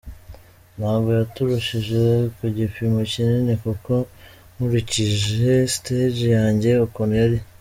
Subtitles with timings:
[0.77, 2.01] ntabwo yaturushije
[2.35, 3.93] ku gipimo kinini kuko
[4.53, 7.37] nkurikije stage yanjye ukuntu yari.